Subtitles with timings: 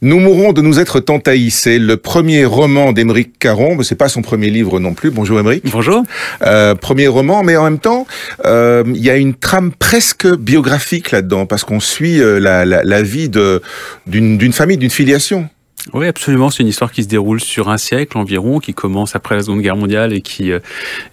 [0.00, 1.50] Nous mourrons de nous être tant haïs.
[1.50, 5.10] C'est le premier roman d'Émeric Caron, mais c'est pas son premier livre non plus.
[5.10, 5.64] Bonjour Émeric.
[5.72, 6.04] Bonjour.
[6.42, 8.06] Euh, premier roman, mais en même temps,
[8.44, 12.84] euh, il y a une trame presque biographique là-dedans, parce qu'on suit euh, la, la,
[12.84, 13.60] la vie de
[14.06, 15.48] d'une famille, d'une filiation.
[15.94, 16.50] Oui, absolument.
[16.50, 19.62] C'est une histoire qui se déroule sur un siècle environ, qui commence après la Seconde
[19.62, 20.60] Guerre mondiale et qui euh,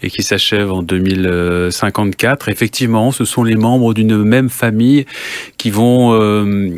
[0.01, 2.49] et qui s'achève en 2054.
[2.49, 5.05] Effectivement, ce sont les membres d'une même famille
[5.57, 6.69] qui vont euh,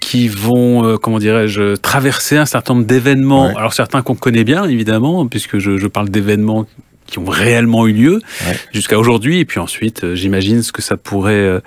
[0.00, 3.48] qui vont euh, comment dirais-je traverser un certain nombre d'événements.
[3.48, 3.56] Ouais.
[3.56, 6.66] Alors certains qu'on connaît bien évidemment, puisque je, je parle d'événements
[7.06, 8.56] qui ont réellement eu lieu Ouais.
[8.72, 11.60] jusqu'à aujourd'hui et puis ensuite euh, j'imagine ce que ça pourrait euh,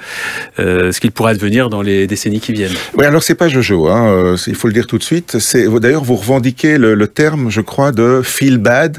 [0.59, 2.73] euh, ce qu'il pourrait advenir dans les décennies qui viennent.
[2.95, 5.39] Oui, alors c'est pas Jojo, hein, euh, il faut le dire tout de suite.
[5.39, 8.97] C'est d'ailleurs vous revendiquez le, le terme, je crois, de feel bad.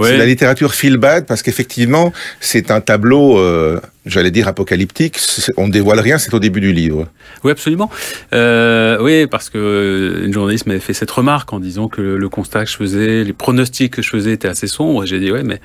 [0.00, 5.18] C'est la littérature feel bad parce qu'effectivement c'est un tableau, euh, j'allais dire apocalyptique.
[5.56, 7.08] On ne dévoile rien, c'est au début du livre.
[7.44, 7.90] Oui, absolument.
[8.32, 12.64] Euh, oui, parce que une journaliste m'avait fait cette remarque en disant que le, constat
[12.64, 15.04] que je faisais, les pronostics que je faisais étaient assez sombres.
[15.04, 15.60] J'ai dit ouais, mais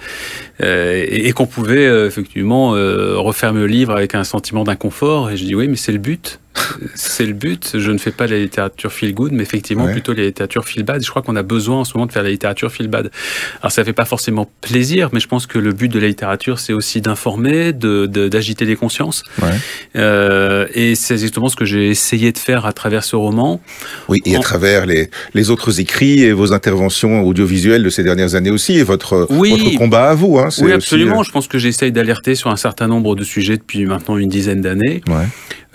[0.62, 5.32] euh, et, qu'on pouvait euh, effectivement euh, refermer le livre avec un sentiment d'inconfort.
[5.32, 6.40] Et je dis oui, mais c'est le but.
[6.96, 7.72] C'est le but.
[7.78, 9.92] Je ne fais pas la littérature feel good, mais effectivement Ouais.
[9.92, 11.04] plutôt la littérature feel bad.
[11.04, 13.10] Je crois qu'on a besoin en ce moment de faire la littérature feel bad.
[13.62, 16.60] Alors ça fait pas forcément plaisir, mais je pense que le but de la littérature,
[16.60, 19.24] c'est aussi d'informer, de de- d'agiter les consciences.
[19.42, 19.50] Ouais.
[19.96, 23.62] Euh, et c'est exactement ce que j'ai essayé de faire à travers ce roman.
[24.10, 28.36] Oui, et à travers les, les autres écrits et vos interventions audiovisuelles de ces dernières
[28.36, 29.52] années aussi, et votre, Oui.
[29.52, 30.38] votre combat à vous.
[30.40, 31.24] Hein, Oui, aussi, absolument.
[31.24, 34.62] Je pense que j'essaye d'alerter sur un certain nombre de sujets depuis maintenant une dizaine
[34.62, 35.26] d'années, euh, ouais,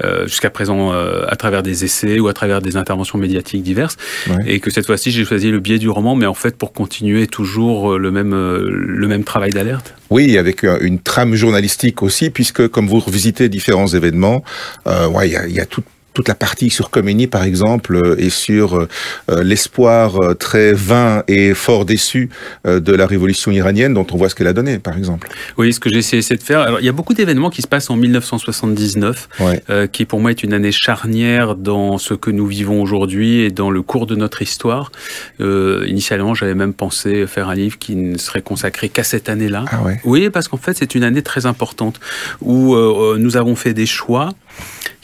[0.05, 3.97] euh, jusqu'à présent euh, à travers des essais ou à travers des interventions médiatiques diverses,
[4.29, 4.37] Ouais.
[4.55, 7.27] et que cette fois-ci j'ai choisi le biais du roman, mais en fait pour continuer
[7.27, 9.95] toujours euh, le même euh, le même travail d'alerte.
[10.11, 14.45] Oui, avec une trame journalistique aussi, puisque comme vous revisitez différents événements,
[14.87, 15.85] euh, ouais, il y a, y a toute
[16.15, 18.89] toute la partie sur Khomeini, par exemple, euh, et sur euh,
[19.31, 22.31] euh, l'espoir très vain et fort déçu
[22.65, 25.29] de la révolution iranienne, dont on voit ce qu'elle a donné, par exemple.
[25.57, 26.61] Oui, ce que j'ai essayé de faire.
[26.61, 29.29] Alors il y a beaucoup d'événements qui se passent en 1979.
[29.41, 29.63] Ouais.
[29.71, 33.51] euh, qui pour moi est une année charnière dans ce que nous vivons aujourd'hui et
[33.51, 34.93] dans le cours de notre histoire.
[35.41, 39.65] Euh, initialement, j'avais même pensé faire un livre qui ne serait consacré qu'à cette année-là.
[39.71, 40.01] Ah ouais.
[40.05, 42.01] Oui, parce qu'en fait, c'est une année très importante
[42.41, 44.31] où euh, nous avons fait des choix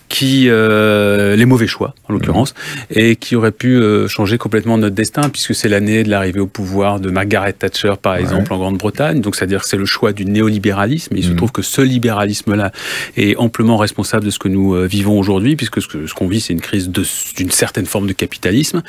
[0.09, 2.55] qui euh, les mauvais choix en l'occurrence
[2.91, 6.47] et qui auraient pu euh, changer complètement notre destin puisque c'est l'année de l'arrivée au
[6.47, 9.21] pouvoir de Margaret Thatcher par exemple en Grande-Bretagne.
[9.21, 11.37] Donc c'est-à-dire que c'est le choix du néolibéralisme et il se Mhm.
[11.37, 12.73] trouve que ce libéralisme là
[13.17, 16.27] est amplement responsable de ce que nous euh, vivons aujourd'hui puisque ce que- ce qu'on
[16.29, 18.83] vit c'est une crise d'une certaine forme de capitalisme.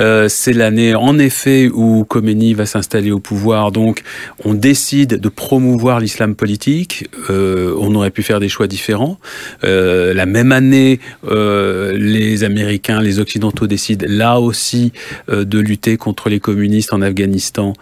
[0.00, 3.70] Euh, c'est l'année en effet où Khomeini va s'installer au pouvoir.
[3.72, 4.02] Donc
[4.44, 7.08] on décide de promouvoir l'islam politique.
[7.30, 9.18] Euh, on aurait pu faire des choix différents.
[9.64, 14.92] Euh, la même année, euh, les Américains, les Occidentaux décident là aussi
[15.28, 17.72] euh, de lutter contre les communistes en Afghanistan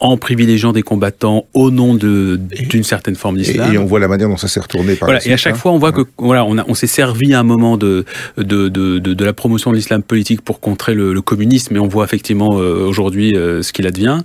[0.00, 3.72] en privilégiant des combattants au nom d'une certaine forme Et, d'islam.
[3.72, 5.54] et on voit la manière dont ça s'est retourné par Voilà, la et à chaque
[5.54, 5.58] hein.
[5.58, 8.04] fois, on voit que voilà, on, s'est servi à un moment de
[8.36, 11.80] de, de, de, de la promotion de l'islam politique pour contrer le, le communisme, mais
[11.80, 14.18] on voit effectivement euh, aujourd'hui euh, ce qu'il advient.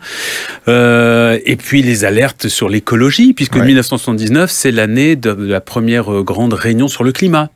[0.68, 3.66] Euh, et puis les alertes sur l'écologie, puisque Ouais.
[3.66, 7.50] 1979, c'est l'année de, la première grande réunion sur le climat.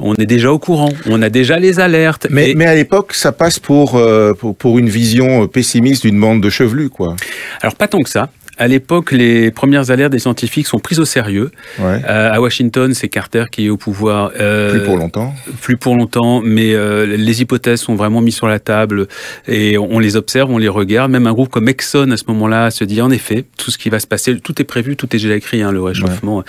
[0.00, 2.26] On est déjà au courant, on a déjà les alertes.
[2.30, 6.20] Mais, Et- mais à l'époque, ça passe pour, euh, pour, pour une vision pessimiste d'une
[6.20, 7.16] bande de chevelus, quoi.
[7.62, 8.30] alors pas tant que ça.
[8.58, 11.50] À l'époque, les premières alertes des scientifiques sont prises au sérieux.
[11.78, 12.00] Ouais.
[12.08, 14.30] Euh, à Washington, c'est Carter qui est au pouvoir.
[14.40, 15.34] Euh, Plus pour longtemps.
[15.60, 19.08] plus pour longtemps, mais euh, les hypothèses sont vraiment mises sur la table
[19.46, 21.10] et on les observe, on les regarde.
[21.10, 23.90] Même un groupe comme Exxon à ce moment-là se dit en effet, tout ce qui
[23.90, 26.42] va se passer, tout est prévu, tout est déjà écrit, hein, le réchauffement,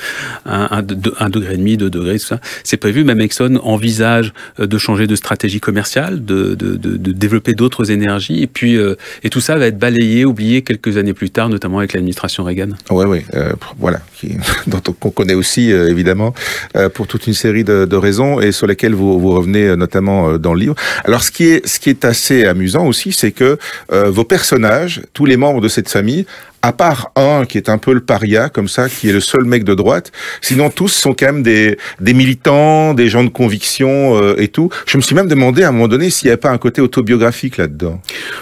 [0.46, 3.04] un, un, de- un degré et demi, deux degrés, tout ça, c'est prévu.
[3.04, 7.92] Même Exxon envisage euh, de changer de stratégie commerciale, de, de, de, de développer d'autres
[7.92, 11.50] énergies, et puis euh, et tout ça va être balayé, oublié quelques années plus tard,
[11.50, 12.70] notamment avec l'administration Reagan.
[12.90, 14.00] Ouais, ouais, euh, voilà,
[15.00, 16.34] qu'on connaît aussi euh, évidemment
[16.76, 19.76] euh, pour toute une série de, de raisons et sur lesquelles vous, vous revenez euh,
[19.76, 20.76] notamment euh, dans le livre.
[21.04, 23.58] Alors, ce qui est ce qui est assez amusant aussi, c'est que
[23.92, 26.26] euh, vos personnages, tous les membres de cette famille,
[26.62, 29.44] à part un qui est un peu le paria comme ça, qui est le seul
[29.46, 30.12] mec de droite,
[30.42, 34.70] sinon tous sont quand même des des militants, des gens de conviction euh, et tout.
[34.86, 36.82] Je me suis même demandé à un moment donné s'il n'y avait pas un côté
[36.82, 38.02] autobiographique là-dedans.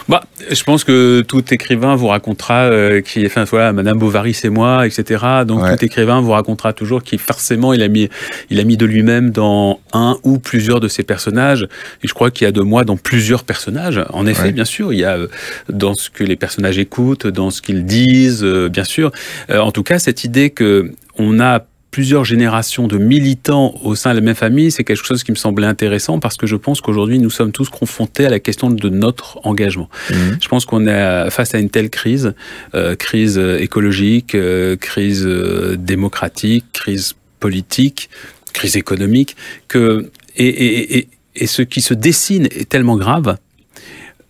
[0.10, 4.50] Bah, je pense que tout écrivain vous racontera euh, qui, enfin voilà, Madame Bovary c'est
[4.50, 5.24] moi, etc.
[5.46, 5.76] Donc Ouais.
[5.76, 8.10] tout écrivain vous racontera toujours qu'il forcément il a mis,
[8.50, 11.64] il a mis de lui-même dans un ou plusieurs de ses personnages.
[12.04, 14.02] Et je crois qu'il y a de moi dans plusieurs personnages.
[14.12, 14.52] En effet, Ouais.
[14.52, 15.28] bien sûr, il y a euh,
[15.70, 18.05] dans ce que les personnages écoutent, dans ce qu'ils disent,
[18.44, 19.12] euh, bien sûr.
[19.50, 24.10] Euh, en tout cas, cette idée que on a plusieurs générations de militants au sein
[24.10, 26.82] de la même famille, c'est quelque chose qui me semblait intéressant parce que je pense
[26.82, 29.90] qu'aujourd'hui, nous sommes tous confrontés à la question de notre engagement.
[30.10, 30.38] Mhm.
[30.42, 32.34] Je pense qu'on est face à une telle crise,
[32.74, 38.10] euh, crise écologique, euh, crise démocratique, crise politique,
[38.52, 39.38] crise économique,
[39.70, 43.38] que et, et, et, et ce qui se dessine est tellement grave,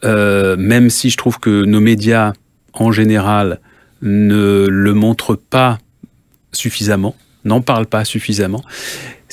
[0.03, 2.33] euh, même si je trouve que nos médias
[2.73, 3.59] en général
[4.05, 5.79] ne le montrent pas
[6.53, 7.15] suffisamment
[7.45, 8.63] n'en parle pas suffisamment.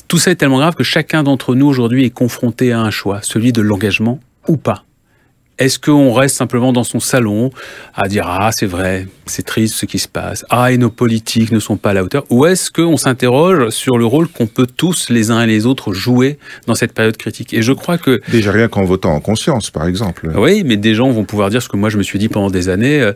[0.07, 3.21] Tout ça est tellement grave que chacun d'entre nous aujourd'hui est confronté à un choix,
[3.23, 4.85] celui de l'engagement ou pas.
[5.59, 7.51] Est-ce qu'on reste simplement dans son salon
[7.95, 11.53] à dire ah c'est vrai, c'est triste ce qui se passe, ah et nos politiques
[11.53, 14.67] ne sont pas à la hauteur, ou est-ce qu'on s'interroge sur le rôle qu'on peut
[14.67, 17.55] tous les uns et les autres jouer dans cette période critique?
[17.55, 20.33] Et je crois que déjà rien qu'en votant en conscience, par exemple.
[20.35, 22.51] Oui, mais des gens vont pouvoir dire ce que moi je me suis dit pendant
[22.51, 23.01] des années.
[23.01, 23.13] Euh,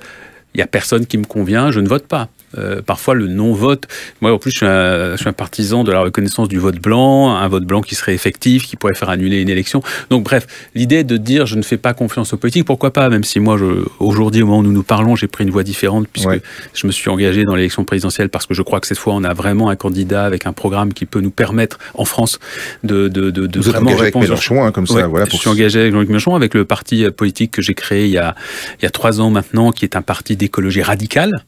[0.56, 2.30] il y a personne qui me convient, je ne vote pas.
[2.56, 3.86] Euh, parfois le non-vote.
[4.20, 6.78] Moi, en plus, je suis, un, je suis, un, partisan de la reconnaissance du vote
[6.78, 9.82] blanc, un vote blanc qui serait effectif, qui pourrait faire annuler une élection.
[10.10, 13.24] Donc, bref, l'idée de dire je ne fais pas confiance aux politiques, pourquoi pas Même
[13.24, 13.58] si moi,
[13.98, 16.40] aujourd'hui, au moment où nous nous parlons, j'ai pris une voie différente puisque
[16.72, 19.24] je me suis engagé dans l'élection présidentielle parce que je crois que cette fois, on
[19.24, 22.38] a vraiment un candidat avec un programme qui peut nous permettre en France
[22.84, 25.06] de, de, de, de Vous vraiment êtes engagé avec Mélenchon, hein, comme ça.
[25.08, 25.36] voilà, pour...
[25.36, 28.18] Je suis engagé avec Jean-Luc Mélenchon, avec le parti politique que j'ai créé il y
[28.18, 28.34] a
[28.80, 31.44] il y a trois ans maintenant, qui est un parti d'écologie radicale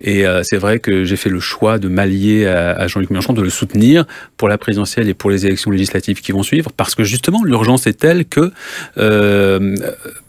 [0.00, 3.42] et euh, c'est vrai que j'ai fait le choix de m'allier à, Jean-Luc Mélenchon, de
[3.42, 4.04] le soutenir
[4.36, 7.86] pour la présidentielle et pour les élections législatives qui vont suivre, parce que justement l'urgence
[7.86, 8.52] est telle que
[8.98, 9.76] euh,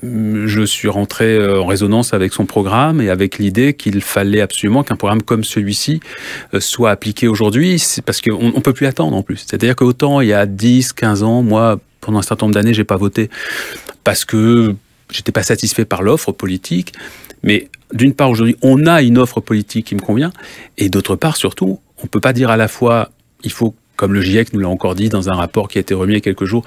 [0.01, 4.83] je suis rentré euh, en résonance avec son programme et avec l'idée qu'il fallait absolument
[4.83, 5.99] qu'un programme comme celui-ci
[6.59, 9.37] soit appliqué aujourd'hui, parce qu'on ne peut plus attendre en plus.
[9.37, 12.83] C'est-à-dire qu'autant il y a 10, 15 ans, moi, pendant un certain nombre d'années, j'ai
[12.83, 13.29] pas voté
[14.03, 14.75] parce que
[15.11, 16.93] j'étais pas satisfait par l'offre politique.
[17.43, 20.31] Mais d'une part, aujourd'hui, on a une offre politique qui me convient,
[20.77, 23.09] et d'autre part, surtout, on ne peut pas dire à la fois,
[23.43, 25.93] il faut, comme le GIEC nous l'a encore dit dans un rapport qui a été
[25.93, 26.63] remis il y a quelques jours,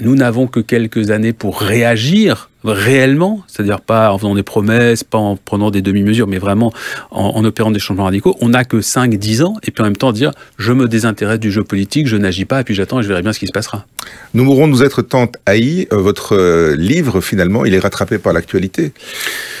[0.00, 5.18] nous n'avons que quelques années pour réagir réellement, c'est-à-dire pas en faisant des promesses, pas
[5.18, 6.72] en prenant des demi-mesures, mais vraiment
[7.10, 10.12] en, opérant des changements radicaux, on n'a que 5-10 ans, et puis en même temps
[10.12, 13.08] dire, je me désintéresse du jeu politique, je n'agis pas, et puis j'attends et je
[13.08, 13.86] verrai bien ce qui se passera.
[14.34, 18.32] Nous mourrons nous être tant haïs, euh, votre euh, livre, finalement, il est rattrapé par
[18.32, 18.92] l'actualité.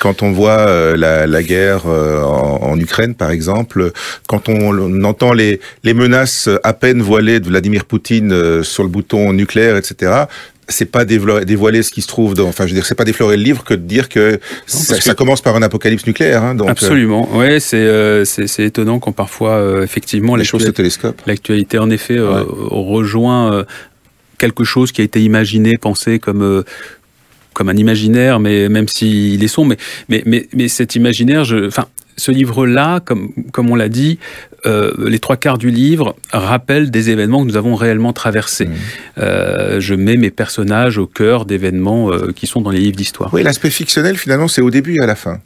[0.00, 3.92] Quand on voit euh, la, guerre en, Ukraine, par exemple,
[4.28, 9.32] quand on, entend les, les menaces à peine voilées de Vladimir Poutine sur le bouton
[9.32, 10.24] nucléaire, etc.,
[10.70, 13.36] c'est pas dévoiler ce qui se trouve dans, enfin, je veux dire, c'est pas déflorer
[13.36, 16.42] le livre que de dire que, ça, commence par un apocalypse nucléaire.
[16.42, 16.72] Hein, donc, euh.
[16.72, 17.28] Absolument.
[17.36, 21.22] Ouais, c'est euh, c'est étonnant quand parfois euh, effectivement les choses se télescopent.
[21.26, 23.64] L'actualité en effet rejoint
[24.38, 26.64] quelque chose qui a été imaginé, pensé comme
[27.52, 29.76] comme un imaginaire, mais même s'il est sombre, mais,
[30.08, 31.86] mais, mais, mais cet imaginaire, je, enfin,
[32.20, 34.18] ce livre-là, comme, comme on l'a dit,
[34.66, 38.66] euh, les trois quarts du livre rappellent des événements que nous avons réellement traversés.
[38.66, 38.74] Mmh.
[39.18, 43.32] Euh, je mets mes personnages au cœur d'événements euh, qui sont dans les livres d'histoire.
[43.32, 45.40] Oui, l'aspect fictionnel, finalement, c'est au début et à la fin.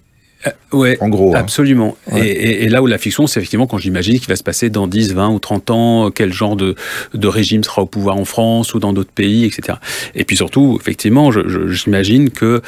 [0.72, 1.34] Ouais, en gros.
[1.34, 1.38] Hein.
[1.38, 1.96] Absolument.
[2.14, 4.86] Et, et, là où la fiction, c'est effectivement quand j'imagine qu'il va se passer dans
[4.86, 6.74] 10, 20 ou 30 ans, quel genre de,
[7.14, 9.78] de régime sera au pouvoir en France ou dans d'autres pays, etc.
[10.14, 11.30] Et puis surtout, effectivement,
[11.70, 12.60] j'imagine que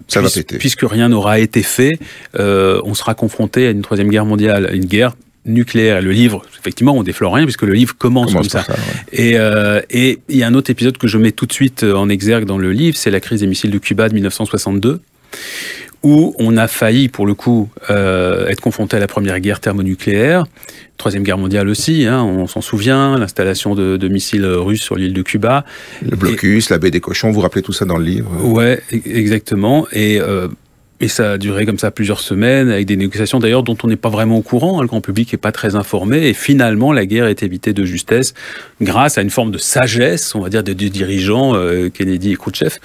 [0.00, 0.58] euh, ça va péter.
[0.58, 1.98] Puisque rien n'aura été fait,
[2.38, 5.16] euh, on sera confronté à une troisième guerre mondiale, à une guerre
[5.46, 6.02] nucléaire.
[6.02, 8.66] Le livre, effectivement, on déflore rien puisque le livre commence, comme ça.
[9.12, 11.82] Et euh, et il y a un autre épisode que je mets tout de suite
[11.82, 15.00] en exergue dans le livre, c'est la crise des missiles de Cuba de 1962
[16.02, 20.46] où on a failli, pour le coup, euh, être confronté à la première guerre thermonucléaire,
[20.96, 25.12] troisième guerre mondiale aussi, hein, on s'en souvient, l'installation de, de, missiles russes sur l'île
[25.12, 25.64] de Cuba.
[26.02, 29.00] Le blocus, la baie des cochons, vous rappelez tout ça dans le livre Ouais, e-,
[29.04, 29.86] exactement.
[29.92, 30.48] Et euh,
[31.00, 33.96] et ça a duré comme ça plusieurs semaines, avec des négociations d'ailleurs dont on n'est
[33.96, 37.06] pas vraiment au courant, hein, le grand public n'est pas très informé, et finalement la
[37.06, 38.34] guerre est évitée de justesse
[38.80, 42.78] grâce à une forme de sagesse, on va dire, des dirigeants, euh, Kennedy et Khrouchtchev,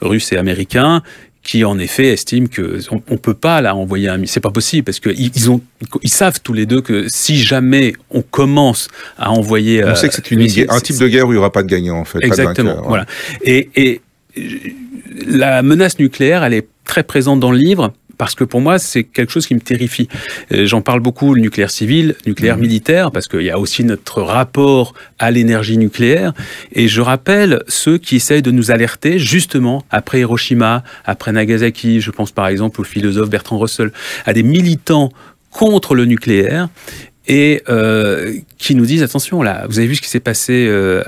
[0.00, 1.02] russes et américains,
[1.46, 4.98] qui en effet estiment que on, peut pas là envoyer un c'est pas possible parce
[4.98, 5.60] que ils, ont
[6.02, 10.14] ils savent tous les deux que si jamais on commence à envoyer on sait que
[10.14, 12.18] c'est une un type de guerre où il y aura pas de gagnant en fait
[12.22, 13.06] exactement voilà.
[13.42, 14.00] Et, et
[15.26, 19.04] la menace nucléaire elle est très présente dans le livre parce que pour moi, c'est
[19.04, 20.08] quelque chose qui me terrifie.
[20.52, 22.60] Euh, j'en parle beaucoup, le nucléaire civil, le nucléaire mmh.
[22.60, 26.32] militaire, parce qu'il y a aussi notre rapport à l'énergie nucléaire.
[26.72, 32.10] Et je rappelle ceux qui essayent de nous alerter, justement, après Hiroshima, après Nagasaki, je
[32.10, 33.92] pense par exemple au philosophe Bertrand Russell,
[34.24, 35.10] à des militants
[35.50, 36.68] contre le nucléaire
[37.28, 41.02] et euh, qui nous disent attention là, vous avez vu ce qui s'est passé euh,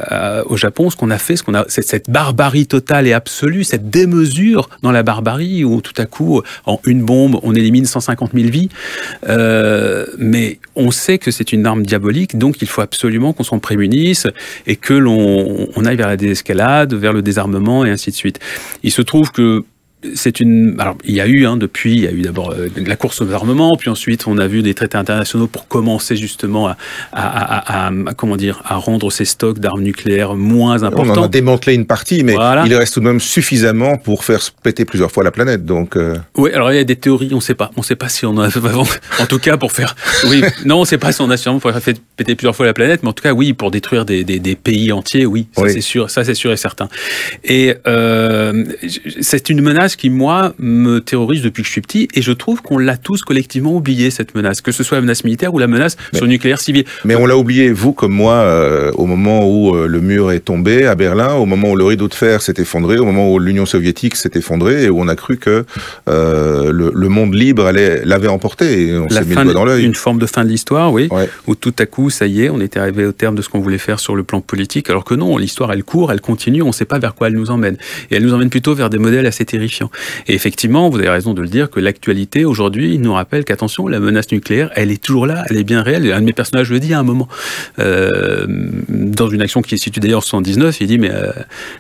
[0.47, 3.91] au Japon, ce qu'on a fait, ce qu'on a, cette barbarie totale et absolue, cette
[3.91, 8.49] démesure dans la barbarie où tout à coup, en une bombe, on élimine 150 000
[8.49, 8.69] vies.
[9.29, 13.59] Euh, mais on sait que c'est une arme diabolique, donc il faut absolument qu'on s'en
[13.59, 14.27] prémunisse
[14.67, 18.41] et que l'on on aille vers la désescalade, vers le désarmement et ainsi de suite.
[18.83, 19.65] Il se trouve que
[20.15, 20.77] c'est une.
[20.79, 23.21] Alors, il y a eu, hein, depuis, il y a eu d'abord euh, la course
[23.21, 26.77] aux armements, puis ensuite, on a vu des traités internationaux pour commencer justement à,
[27.13, 31.15] à, à, à comment dire, à rendre ces stocks d'armes nucléaires moins importants.
[31.15, 32.35] On en a démantelé une partie, mais
[32.67, 35.65] il reste tout de même suffisamment pour faire péter plusieurs fois la planète.
[35.65, 35.97] Donc.
[35.97, 36.17] Euh...
[36.37, 38.09] Oui, alors il y a des théories, on ne sait pas, on ne sait pas
[38.09, 39.97] si on a, en tout cas pour faire.
[40.29, 42.67] Oui, non, on ne sait pas si on a sûrement pour faire péter plusieurs fois
[42.67, 45.49] la planète, mais en tout cas, oui, pour détruire des, des, des pays entiers, oui,
[45.57, 46.89] ça c'est sûr, ça c'est sûr et certain.
[47.45, 48.65] Et euh,
[49.21, 52.63] c'est une menace qui, moi, me terrorise depuis que je suis petit, et je trouve
[52.63, 55.67] qu'on l'a tous collectivement oublié, cette menace, que ce soit la menace militaire ou la
[55.67, 56.85] menace sur le nucléaire civil.
[57.05, 60.41] Mais on l'a oublié, vous comme moi, euh, au moment où euh, le mur est
[60.41, 63.39] tombé à Berlin, au moment où le rideau de fer s'est effondré, au moment où
[63.39, 65.65] l'Union soviétique s'est effondrée, et où on a cru que
[66.09, 69.65] euh, le, le, monde libre allait l'avait emporté, et on s'est mis le doigt dans
[69.65, 69.85] l'œil.
[69.85, 71.29] Une forme de fin de l'histoire, oui, ouais.
[71.47, 73.61] où tout à coup, ça y est, on était arrivé au terme de ce qu'on
[73.61, 76.69] voulait faire sur le plan politique, alors que non, l'histoire, elle court, elle continue, on
[76.69, 77.77] ne sait pas vers quoi elle nous emmène.
[78.11, 79.78] Et elle nous emmène plutôt vers des modèles assez terrifiants.
[80.27, 84.01] Et effectivement, vous avez raison de le dire, que l'actualité aujourd'hui nous rappelle qu'attention, la
[84.01, 86.13] menace nucléaire, elle est toujours là, elle est bien réelle.
[86.13, 87.29] Un de mes personnages le dit à un moment,
[87.79, 88.47] euh,
[88.89, 91.33] dans une action qui est située d'ailleurs en 79, il dit mais, euh,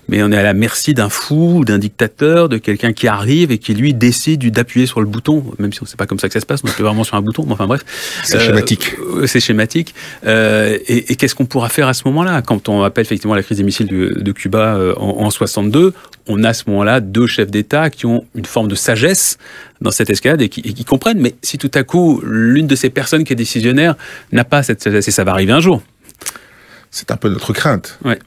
[0.08, 3.58] mais on est à la merci d'un fou, d'un dictateur, de quelqu'un qui arrive et
[3.58, 6.28] qui lui décide d'appuyer sur le bouton, même si on ne sait pas comme ça
[6.28, 7.84] que ça se passe, on appuie vraiment sur un bouton, mais enfin bref.
[8.24, 8.96] C'est euh, schématique.
[9.26, 9.94] C'est schématique.
[10.26, 12.42] Et, et qu'est-ce qu'on pourra faire à ce moment-là?
[12.42, 15.94] Quand on appelle effectivement la crise des missiles de, de Cuba en, en 62,
[16.28, 19.38] on a à ce moment-là deux chefs d'État qui ont une forme de sagesse
[19.80, 21.20] dans cette escalade et qui, et qui comprennent.
[21.20, 23.96] Mais si tout à coup, l'une de ces personnes qui est décisionnaire
[24.32, 25.82] n'a pas cette sagesse, et ça va arriver un jour.
[26.90, 27.98] C'est un peu notre crainte.
[28.04, 28.18] Ouais.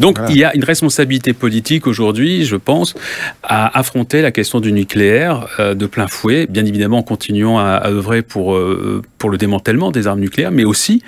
[0.00, 0.32] Donc voilà.
[0.32, 2.94] il y a une responsabilité politique aujourd'hui, je pense,
[3.42, 7.72] à affronter la question du nucléaire euh, de plein fouet, bien évidemment en continuant à,
[7.76, 11.02] à œuvrer pour, euh, pour le démantèlement des armes nucléaires, mais aussi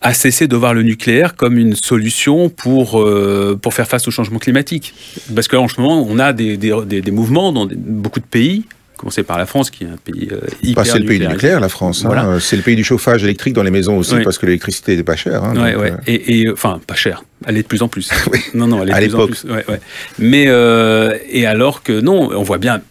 [0.00, 4.10] à cesser de voir le nucléaire comme une solution pour, euh, pour faire face au
[4.10, 4.94] changement climatique.
[5.34, 8.64] Parce qu'en ce moment, on a des, des, des, des mouvements dans beaucoup de pays
[9.00, 10.84] commencer par la France, qui est un pays euh, hyper.
[10.84, 12.04] c'est le pays du nucléaire, la France.
[12.04, 12.24] Voilà.
[12.24, 12.38] Hein.
[12.38, 14.24] C'est le pays du chauffage électrique dans les maisons aussi, oui.
[14.24, 15.42] parce que l'électricité n'est pas chère.
[15.42, 15.92] Hein, ouais, donc, ouais.
[15.92, 15.96] Euh...
[16.06, 17.24] Et, et, enfin, pas chère.
[17.46, 18.10] Elle est de plus en plus.
[18.32, 18.40] oui.
[18.52, 19.44] Non, non, elle est à de plus en plus.
[19.44, 19.80] Ouais.
[20.18, 22.82] Mais euh, et alors que non, on voit bien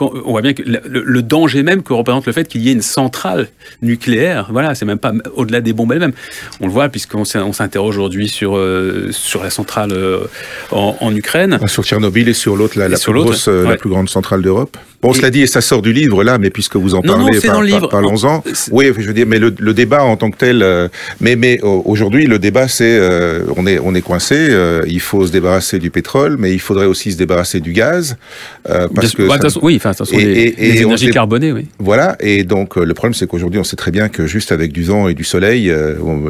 [0.00, 2.72] on voit bien que le, le, danger même que représente le fait qu'il y ait
[2.72, 3.48] une centrale
[3.80, 6.12] nucléaire, voilà, c'est même pas au-delà des bombes elles-mêmes.
[6.60, 10.26] On le voit puisqu'on s'interroge aujourd'hui sur euh, sur la centrale euh,
[10.70, 13.70] en, en, Ukraine, sur Tchernobyl et sur l'autre, la, la, plus grosse, euh, ouais.
[13.70, 14.76] la plus grande centrale d'Europe.
[15.02, 17.02] Bon, on se l'a dit et ça sort du livre là, mais puisque vous en
[17.02, 18.44] parlez, par, par, parlons-en.
[18.70, 20.88] Oui, je veux dire, mais le, le débat en tant que tel, euh,
[21.20, 24.56] mais mais aujourd'hui le débat c'est euh, on est on est coincé,
[24.86, 28.16] il faut se débarrasser du pétrole, mais il faudrait aussi se débarrasser du gaz
[28.64, 31.52] parce que bah, ça, oui, enfin, ça sont et, les, et, les et énergies carbonées,
[31.52, 31.66] oui.
[31.78, 34.84] Voilà, et donc le problème c'est qu'aujourd'hui on sait très bien que juste avec du
[34.84, 36.22] vent et du soleil, euh, on,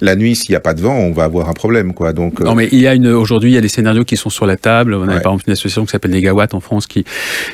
[0.00, 2.12] la nuit s'il n'y a pas de vent, on va avoir un problème, quoi.
[2.12, 4.30] Donc non, mais il y a une aujourd'hui il y a des scénarios qui sont
[4.30, 4.94] sur la table.
[4.94, 5.20] On a ouais.
[5.20, 7.04] par exemple une association qui s'appelle Negawatt en France qui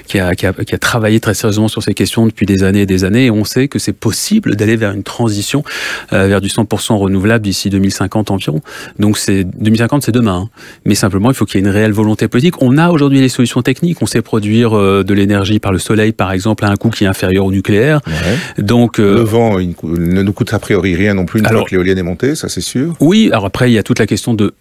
[0.06, 2.82] qui a, qui a, qui a travaillé très sérieusement sur ces questions depuis des années
[2.82, 5.64] et des années, et on sait que c'est possible d'aller vers une transition
[6.12, 8.60] euh, vers du 100% renouvelable d'ici 2050 environ.
[8.98, 10.50] Donc c'est 2050 c'est demain, hein.
[10.84, 12.60] mais simplement il faut qu'il y ait une réelle volonté politique.
[12.62, 16.12] On a aujourd'hui les solutions techniques, on sait produire euh, de l'énergie par le soleil,
[16.12, 18.00] par exemple, à un coût qui est inférieur au nucléaire.
[18.06, 18.62] Ouais.
[18.62, 21.60] Donc euh, le vent il ne nous coûte a priori rien non plus une alors,
[21.60, 22.94] fois que l'éolienne est montée, ça c'est sûr.
[23.00, 24.52] Oui, alors après il y a toute la question de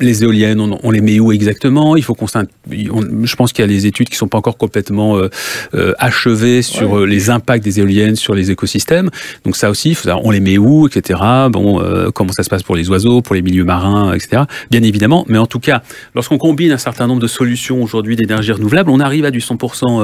[0.00, 1.96] les éoliennes, on, on, les met où exactement?
[1.96, 2.26] Il faut qu'on.
[2.26, 5.28] Je pense qu'il y a les études qui sont pas encore complètement euh,
[5.74, 7.02] euh, achevées sur ouais.
[7.02, 9.10] Euh, les impacts des éoliennes sur les écosystèmes.
[9.44, 11.20] Donc ça aussi, faut savoir, on les met où, etc.
[11.50, 14.42] Bon, euh, comment ça se passe pour les oiseaux, pour les milieux marins, etc.
[14.70, 15.82] Bien évidemment, mais en tout cas,
[16.14, 20.00] lorsqu'on combine un certain nombre de solutions aujourd'hui d'énergie renouvelable, on arrive à du 100%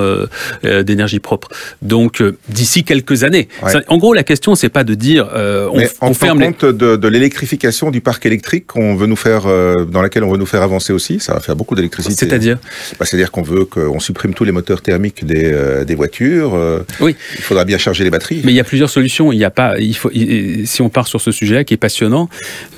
[0.65, 1.49] euh, d'énergie propre.
[1.83, 3.49] Donc d'ici quelques années.
[3.62, 3.71] Ouais.
[3.71, 6.73] Ça, en gros, la question c'est pas de dire on, on ferme compte les...
[6.73, 9.47] de, de l'électrification du parc électrique qu'on veut nous faire
[9.90, 11.21] dans laquelle on veut nous faire avancer aussi.
[11.21, 12.26] Ça va faire beaucoup d'électricité.
[12.26, 12.59] C'est-à-dire
[12.99, 16.55] bah, C'est-à-dire qu'on veut qu'on supprime tous les moteurs thermiques des, euh, des voitures.
[16.55, 17.16] Euh, oui.
[17.35, 18.43] Il faudra bien charger les batteries.
[18.45, 19.33] Mais il y a plusieurs solutions.
[19.33, 19.78] Il y a pas.
[19.78, 20.11] Il faut.
[20.12, 22.28] Il, si on part sur ce sujet-là qui est passionnant,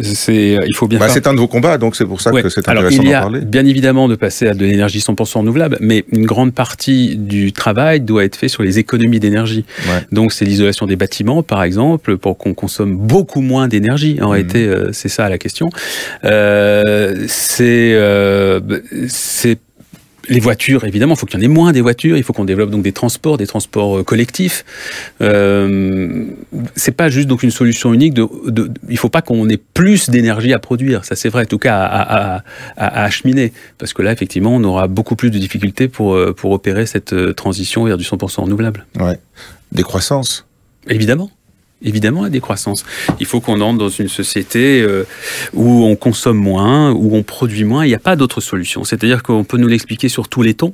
[0.01, 0.57] c'est.
[0.67, 0.99] Il faut bien.
[0.99, 2.43] Bah, c'est un de vos combats, donc c'est pour ça ouais.
[2.43, 3.41] que c'est intéressant d'en parler.
[3.41, 8.01] Bien évidemment de passer à de l'énergie 100% renouvelable, mais une grande partie du travail
[8.01, 9.65] doit être fait sur les économies d'énergie.
[9.87, 10.03] Ouais.
[10.13, 14.19] Donc c'est l'isolation des bâtiments, par exemple, pour qu'on consomme beaucoup moins d'énergie.
[14.21, 14.33] En mmh.
[14.33, 15.71] réalité, euh, c'est ça la question.
[16.25, 18.61] Euh, c'est euh,
[19.09, 19.59] c'est
[20.29, 22.17] les voitures, évidemment, il faut qu'il y en ait moins des voitures.
[22.17, 24.65] Il faut qu'on développe donc des transports, des transports euh, collectifs.
[25.21, 26.25] Euh,
[26.75, 28.15] c'est pas juste donc une solution unique.
[28.15, 31.05] De, de il faut pas qu'on ait plus d'énergie à produire.
[31.05, 32.45] Ça, c'est vrai, en tout cas à, à,
[32.77, 36.53] à, acheminer, parce que là, effectivement, on aura beaucoup plus de difficultés pour euh, pour
[36.53, 38.87] opérer cette euh, transition vers du 100% renouvelable.
[38.99, 39.19] Ouais.
[39.73, 40.47] Décroissance.
[40.89, 41.31] Évidemment
[41.83, 42.85] évidemment la décroissance.
[43.21, 45.05] Il faut qu'on entre dans une société euh,
[45.55, 47.85] où on consomme moins, où on produit moins.
[47.85, 48.85] Il n'y a pas d'autre solution.
[48.85, 50.73] C'est-à-dire qu'on peut nous l'expliquer sur tous les tons,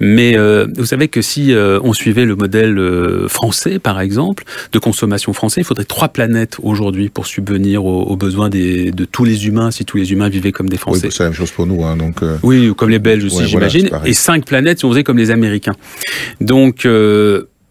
[0.00, 2.78] mais euh, vous savez que si euh, on suivait le modèle
[3.28, 8.48] français, par exemple, de consommation français, il faudrait trois planètes aujourd'hui pour subvenir aux, besoins
[8.48, 11.06] des, de tous les humains, si tous les humains vivaient comme des Français.
[11.06, 11.84] Oui, c'est la même chose pour nous.
[11.84, 13.90] Hein, donc, Oui, comme les Belges aussi, j'imagine.
[14.04, 15.74] et cinq planètes si on faisait comme les Américains.
[16.40, 16.86] Donc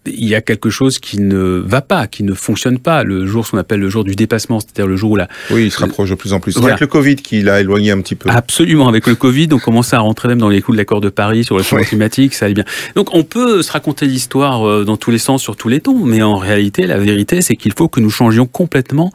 [0.08, 3.04] il y a quelque chose qui ne va pas, qui ne fonctionne pas.
[3.04, 5.28] Le jour, ce qu'on appelle le jour du dépassement, c'est-à-dire le jour où la...
[5.52, 6.54] Oui, il se rapproche de plus en plus.
[6.54, 8.30] C'est avec le Covid qui l'a éloigné un petit peu.
[8.30, 11.10] Absolument, avec le Covid, on commençait à rentrer même dans les coups de l'accord de
[11.10, 12.66] Paris sur le changement climatique, ça allait bien.
[12.96, 16.06] Donc on peut se raconter l'histoire euh, dans tous les sens, sur tous les tons,
[16.06, 19.12] mais en réalité, la vérité, c'est qu'il faut que nous changions complètement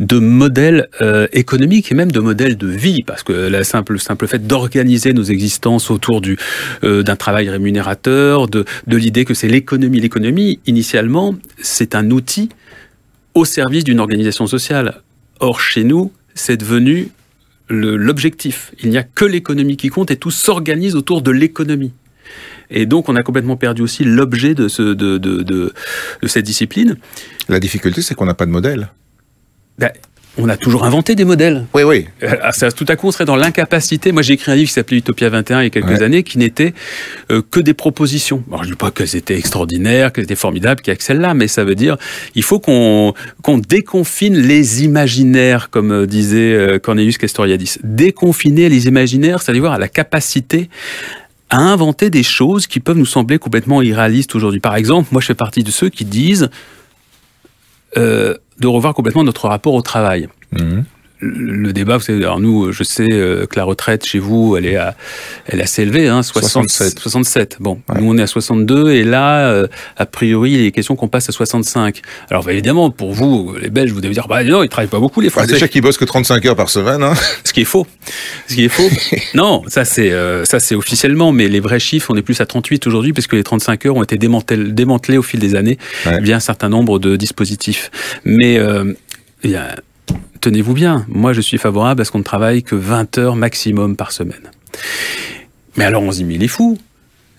[0.00, 4.26] de modèle euh, économique et même de modèle de vie, parce que la simple, simple
[4.26, 6.38] fait d'organiser nos existences autour du
[6.84, 10.31] euh, d'un travail rémunérateur, de, de l'idée que c'est l'économie, l'économie
[10.66, 12.48] initialement, c'est un outil
[13.34, 15.02] au service d'une organisation sociale.
[15.40, 17.08] Or, chez nous, c'est devenu
[17.68, 18.72] l'objectif.
[18.82, 21.92] Il n'y a que l'économie qui compte et tout s'organise autour de l'économie.
[22.70, 25.72] Et donc, on a complètement perdu aussi l'objet de, de,
[26.26, 26.96] cette discipline.
[27.48, 28.90] La difficulté, c'est qu'on n'a pas de modèle.
[29.78, 29.90] Ben,
[30.38, 31.66] on a toujours inventé des modèles.
[31.74, 32.06] Oui, oui.
[32.22, 34.12] Euh, ça, tout à coup, on serait dans l'incapacité.
[34.12, 36.38] Moi, j'ai écrit un livre qui s'appelait Utopia 21 il y a quelques années, qui
[36.38, 36.72] n'était
[37.30, 38.42] euh, que des propositions.
[38.48, 41.04] Alors, je ne dis pas qu'elles étaient extraordinaires, qu'elles étaient formidables, qu'il y a que
[41.04, 41.96] celle-là, mais ça veut dire
[42.34, 43.12] il faut qu'on
[43.42, 47.78] qu'on déconfine les imaginaires, comme euh, disait Cornelius Castoriadis.
[47.82, 50.70] Déconfiner les imaginaires, c'est-à-dire à la capacité
[51.50, 54.60] à inventer des choses qui peuvent nous sembler complètement irréalistes aujourd'hui.
[54.60, 56.48] Par exemple, moi, je fais partie de ceux qui disent
[57.98, 60.28] euh, de revoir complètement notre rapport au travail.
[60.52, 60.84] Mhm.
[61.24, 64.66] Le débat, vous savez, alors nous, je sais euh, que la retraite chez vous, elle
[64.66, 64.96] est, à,
[65.46, 66.98] elle est assez élevée, hein, 67.
[66.98, 67.58] 67.
[67.60, 71.06] Bon, nous on est à 62 et là, euh, a priori, il est question qu'on
[71.06, 72.02] passe à 65.
[72.28, 74.98] Alors bah, évidemment, pour vous, les Belges, vous devez dire, bah non, ils travaillent pas
[74.98, 75.46] beaucoup les Français.
[75.46, 77.04] Bah, déjà qu'ils bossent que 35 heures par semaine.
[77.04, 77.14] Hein.
[77.44, 77.86] Ce qui est faux.
[78.48, 78.90] Ce qui est faux.
[79.34, 82.46] non, ça c'est euh, ça c'est officiellement, mais les vrais chiffres, on est plus à
[82.46, 86.34] 38 aujourd'hui parce que les 35 heures ont été démantelés au fil des années via
[86.34, 87.92] un certain nombre de dispositifs.
[88.24, 88.58] Mais
[89.44, 89.76] il y a
[90.42, 93.96] tenez-vous bien, moi je suis favorable à ce qu'on ne travaille que 20 heures maximum
[93.96, 94.50] par semaine.
[95.76, 96.78] Mais alors on se dit, mais il est fou.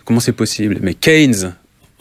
[0.05, 0.79] Comment c'est possible?
[0.81, 1.53] Mais Keynes,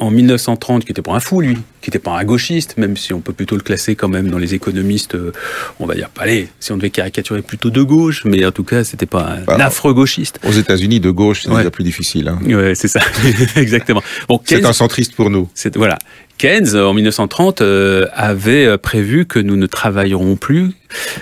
[0.02, 3.12] en 1930, qui était pas un fou, lui, qui n'était pas un gauchiste, même si
[3.12, 5.32] on peut plutôt le classer quand même dans les économistes, euh,
[5.78, 8.82] on va dire, allez, si on devait caricaturer plutôt de gauche, mais en tout cas,
[8.82, 10.40] c'était pas un bah, affreux gauchiste.
[10.44, 12.28] Aux États-Unis, de gauche, c'est déjà plus difficile.
[12.28, 12.40] Hein.
[12.44, 13.00] Ouais, c'est ça,
[13.56, 14.02] exactement.
[14.28, 15.48] Bon, c'est un centriste pour nous.
[15.76, 15.98] Voilà.
[16.36, 20.72] Keynes, en 1930, euh, avait euh, prévu que nous ne travaillerons plus,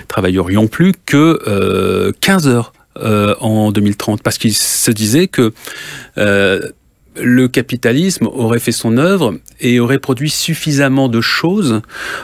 [0.07, 5.53] travaillerions plus que 15 heures en 2030, parce qu'il se disait que
[7.19, 11.81] le capitalisme aurait fait son œuvre et aurait produit suffisamment de choses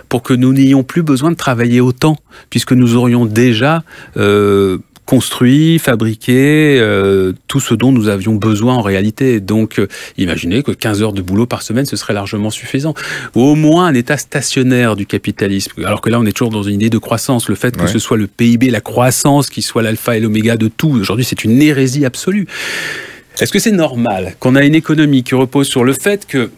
[0.09, 2.17] pour que nous n'ayons plus besoin de travailler autant,
[2.49, 3.83] puisque nous aurions déjà
[4.15, 9.39] euh, construit, fabriqué euh, tout ce dont nous avions besoin en réalité.
[9.39, 12.93] Donc, euh, imaginez que 15 heures de boulot par semaine, ce serait largement suffisant.
[13.33, 15.71] Ou au moins un état stationnaire du capitalisme.
[15.85, 17.47] Alors que là, on est toujours dans une idée de croissance.
[17.47, 20.67] Le fait que ce soit le PIB, la croissance, qui soit l'alpha et l'oméga de
[20.67, 22.45] tout, aujourd'hui, c'est une hérésie absolue.
[23.39, 26.49] Est-ce que c'est normal qu'on a une économie qui repose sur le fait que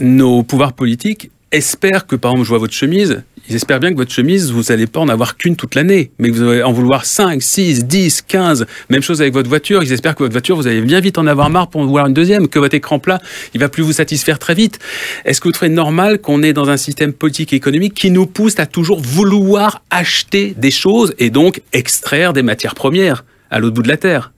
[0.00, 3.96] nos pouvoirs politiques espèrent que, par exemple, je vois votre chemise, ils espèrent bien que
[3.96, 6.72] votre chemise, vous n'allez pas en avoir qu'une toute l'année, mais que vous allez en
[6.72, 8.66] vouloir 5, 6, 10, 15.
[8.90, 11.26] Même chose avec votre voiture, ils espèrent que votre voiture, vous allez bien vite en
[11.26, 13.20] avoir marre pour en vouloir une deuxième, que votre écran plat,
[13.54, 14.78] il va plus vous satisfaire très vite.
[15.24, 18.26] Est-ce que vous trouvez normal qu'on est dans un système politique et économique qui nous
[18.26, 23.74] pousse à toujours vouloir acheter des choses et donc extraire des matières premières à l'autre
[23.74, 24.32] bout de la Terre?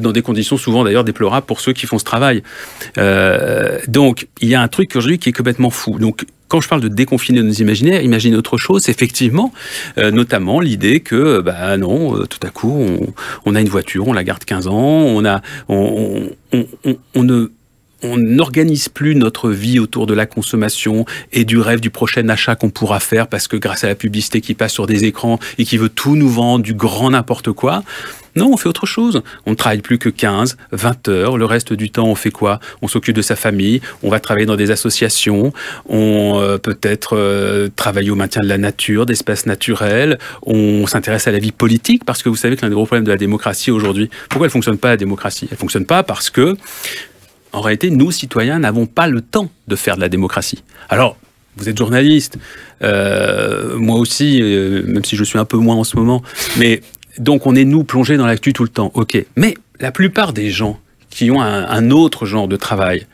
[0.00, 2.42] Dans des conditions souvent d'ailleurs déplorables pour ceux qui font ce travail.
[2.98, 5.98] Euh, donc il y a un truc aujourd'hui qui est complètement fou.
[5.98, 9.52] Donc quand je parle de déconfiner nos imaginaires, imagine autre chose, effectivement,
[9.98, 12.84] euh, notamment l'idée que, bah non, euh, tout à coup,
[13.46, 16.28] on, a une voiture, on la garde 15 ans, on a, on
[17.14, 17.50] ne
[18.02, 22.56] on n'organise plus notre vie autour de la consommation et du rêve du prochain achat
[22.56, 25.64] qu'on pourra faire parce que grâce à la publicité qui passe sur des écrans et
[25.64, 27.82] qui veut tout nous vendre, du grand n'importe quoi.
[28.36, 29.22] Non, on fait autre chose.
[29.46, 31.36] On ne travaille plus que 15, 20 heures.
[31.36, 32.60] Le reste du temps, on fait quoi?
[32.82, 35.52] On s'occupe de sa famille, on va travailler dans des associations,
[35.88, 41.32] on euh, peut-être euh, travailler au maintien de la nature, d'espaces naturels, on s'intéresse à
[41.32, 43.70] la vie politique parce que vous savez que l'un des gros problèmes de la démocratie
[43.70, 45.48] aujourd'hui, pourquoi elle fonctionne pas la démocratie?
[45.50, 46.56] Elle fonctionne pas parce que
[47.52, 50.62] en réalité, nous, citoyens, n'avons pas le temps de faire de la démocratie.
[50.88, 51.16] Alors,
[51.56, 52.38] vous êtes journaliste,
[52.82, 56.22] euh, moi aussi, euh, même si je suis un peu moins en ce moment,
[56.58, 56.80] mais
[57.18, 59.24] donc on est nous plongés dans l'actu tout le temps, ok.
[59.36, 60.78] Mais la plupart des gens
[61.10, 63.06] qui ont un, un autre genre de travail,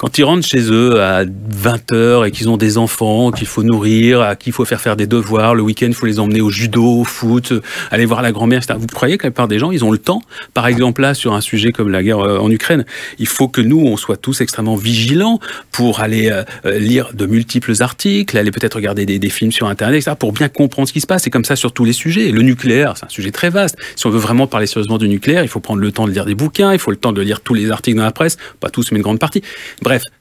[0.00, 3.62] quand ils rentrent chez eux à 20 heures et qu'ils ont des enfants qu'il faut
[3.62, 6.40] nourrir, à qui il faut faire faire des devoirs, le week-end il faut les emmener
[6.40, 7.52] au judo, au foot,
[7.90, 8.78] aller voir la grand-mère, etc.
[8.80, 10.22] Vous croyez que la plupart des gens, ils ont le temps?
[10.54, 12.86] Par exemple là, sur un sujet comme la guerre euh, en Ukraine,
[13.18, 15.38] il faut que nous, on soit tous extrêmement vigilants
[15.70, 20.00] pour aller euh, euh, lire de multiples articles, aller peut-être regarder des, films sur Internet,
[20.00, 21.24] etc., pour bien comprendre ce qui se passe.
[21.24, 22.30] C'est comme ça sur tous les sujets.
[22.30, 23.76] Le nucléaire, c'est un sujet très vaste.
[23.96, 26.24] Si on veut vraiment parler sérieusement du nucléaire, il faut prendre le temps de lire
[26.24, 28.70] des bouquins, il faut le temps de lire tous les articles dans la presse, pas
[28.70, 29.42] tous, mais une grande partie.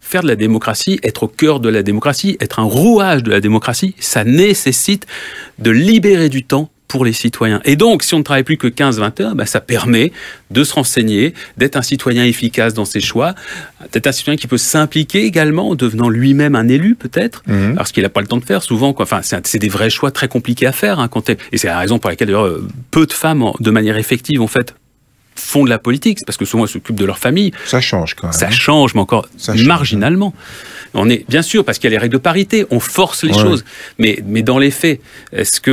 [0.01, 3.41] Faire de la démocratie, être au cœur de la démocratie, être un rouage de la
[3.41, 5.05] démocratie, ça nécessite
[5.59, 7.61] de libérer du temps pour les citoyens.
[7.65, 10.11] Et donc, si on ne travaille plus que 15-20 heures, bah, ça permet
[10.49, 13.35] de se renseigner, d'être un citoyen efficace dans ses choix,
[13.93, 17.75] d'être un citoyen qui peut s'impliquer également en devenant lui-même un élu peut-être, mmh.
[17.75, 18.93] parce qu'il n'a pas le temps de faire souvent.
[18.93, 19.03] Quoi.
[19.03, 20.99] Enfin, c'est des vrais choix très compliqués à faire.
[20.99, 22.57] Hein, quand et c'est la raison pour laquelle d'ailleurs
[22.89, 24.73] peu de femmes, de manière effective, en fait,
[25.39, 27.51] font de la politique, parce que souvent elles s'occupent de leur famille.
[27.65, 28.33] Ça change quand même.
[28.33, 30.33] Ça change, mais encore ça marginalement.
[30.93, 33.33] On est bien sûr parce qu'il y a les règles de parité, on force les
[33.33, 33.41] ouais.
[33.41, 33.63] choses,
[33.99, 34.99] mais mais dans les faits,
[35.31, 35.71] est-ce que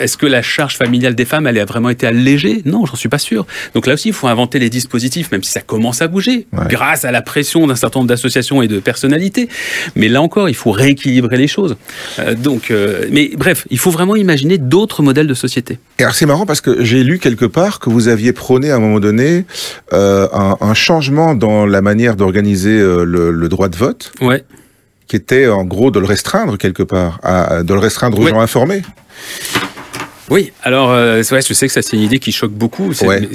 [0.00, 2.62] est-ce que la charge familiale des femmes elle a vraiment été allégée?
[2.64, 3.46] Non, j'en suis pas sûr.
[3.74, 6.64] Donc là aussi, il faut inventer les dispositifs, même si ça commence à bouger, ouais.
[6.68, 9.48] grâce à la pression d'un certain nombre d'associations et de personnalités.
[9.94, 11.76] Mais là encore, il faut rééquilibrer les choses.
[12.18, 15.78] Euh, donc, euh, mais bref, il faut vraiment imaginer d'autres modèles de société.
[15.98, 18.76] Et alors c'est marrant parce que j'ai lu quelque part que vous aviez prôné à
[18.76, 19.05] un moment donné
[19.92, 24.12] euh, un, un, changement dans la manière d'organiser euh, le, le, droit de vote.
[24.20, 24.44] Ouais
[25.06, 28.30] qui était en gros de le restreindre quelque part, à, de le restreindre aux oui.
[28.30, 28.82] gens informés.
[30.28, 32.92] Oui, alors euh, ouais, je sais que ça c'est une idée qui choque beaucoup.
[32.92, 33.28] C'est ouais.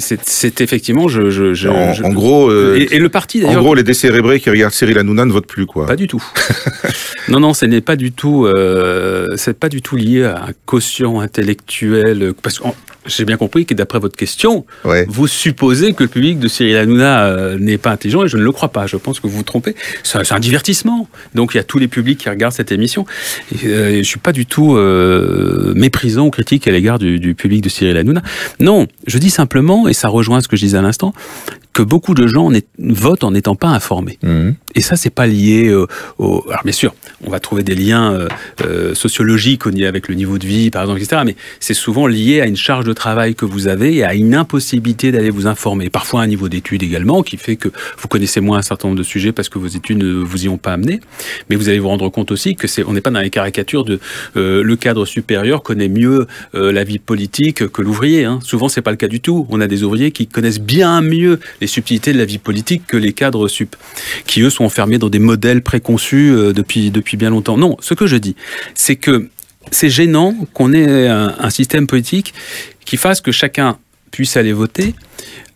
[0.60, 3.60] effectivement, je, je, je, en, je, en gros, euh, et, et, le parti d'ailleurs.
[3.60, 5.86] En gros, les décérébrés qui regardent Cyril Hanouna ne votent plus quoi.
[5.86, 6.22] Pas du tout.
[7.28, 8.44] non, non, ce n'est pas du tout.
[8.44, 12.34] Euh, c'est pas du tout lié à un quotient intellectuel.
[12.42, 12.64] Parce que
[13.06, 15.06] j'ai bien compris que d'après votre question, ouais.
[15.08, 18.42] vous supposez que le public de Cyril Hanouna euh, n'est pas intelligent et je ne
[18.42, 18.86] le crois pas.
[18.86, 19.74] Je pense que vous vous trompez.
[20.02, 21.08] C'est un, un, divertissement.
[21.34, 23.06] Donc il y a tous les publics qui regardent cette émission.
[23.64, 24.74] Et, je suis pas du tout
[25.74, 28.22] méprisant ou critique à l'égard du, du, public de Cyril Hanouna.
[28.60, 31.14] Non, je dis simplement, et ça rejoint ce que je disais à l'instant,
[31.72, 34.18] que beaucoup de gens votent en n'étant pas informés.
[34.22, 34.50] Mmh.
[34.74, 35.86] Et ça, c'est pas lié au,
[36.18, 38.28] au, Alors bien sûr, on va trouver des liens euh,
[38.64, 41.22] euh, sociologiques avec le niveau de vie, par exemple, etc.
[41.24, 44.34] Mais c'est souvent lié à une charge de travail que vous avez et à une
[44.34, 45.90] impossibilité d'aller vous informer.
[45.90, 49.04] Parfois un niveau d'études également, qui fait que vous connaissez moins un certain nombre de
[49.04, 51.00] sujets parce que vos études ne vous y ont pas amené.
[51.48, 53.84] Mais vous allez vous rendre compte aussi que c'est, on n'est pas dans les caricatures
[53.84, 54.00] de
[54.36, 58.24] euh, le cadre supérieur connaît mieux la vie politique que l'ouvrier.
[58.24, 58.40] Hein.
[58.42, 59.46] Souvent, c'est pas le cas du tout.
[59.50, 62.96] On a des ouvriers qui connaissent bien mieux les subtilités de la vie politique que
[62.96, 63.76] les cadres sup,
[64.26, 67.58] qui eux sont enfermés dans des modèles préconçus euh, depuis, depuis bien longtemps.
[67.58, 68.36] Non, ce que je dis,
[68.74, 69.28] c'est que
[69.70, 72.32] c'est gênant qu'on ait un, un, système politique
[72.84, 73.78] qui fasse que chacun
[74.10, 74.94] puisse aller voter,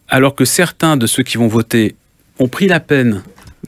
[0.08, 1.96] alors que certains de ceux qui vont voter
[2.38, 3.22] ont pris la peine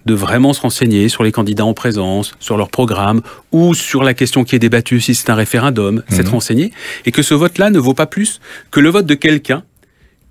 [0.04, 3.22] de vraiment se renseigner sur les candidats en présence, sur leur programme
[3.52, 6.14] ou sur la question qui est débattue si c'est un référendum, mmh.
[6.14, 6.72] s'être renseigné,
[7.06, 9.64] et que ce vote-là ne vaut pas plus que le vote de quelqu'un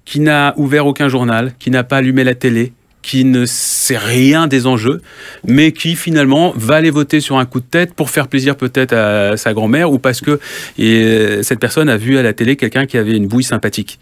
[0.05, 2.71] qui n'a ouvert aucun journal, qui n'a pas allumé la télé,
[3.07, 5.01] qui ne sait rien des enjeux,
[5.45, 8.91] mais qui finalement va aller voter sur un coup de tête pour faire plaisir peut-être
[8.91, 10.41] à sa grand-mère ou parce que
[10.77, 13.97] et, cette personne a vu à la télé quelqu'un qui avait une bouille sympathique.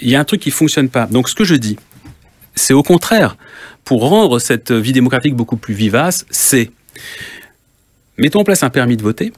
[0.00, 1.06] Il y a un truc qui fonctionne pas.
[1.06, 1.78] Donc ce que je dis,
[2.54, 3.36] c'est au contraire,
[3.84, 6.70] pour rendre cette vie démocratique beaucoup plus vivace, c'est
[8.18, 9.32] mettons en place un permis de voter,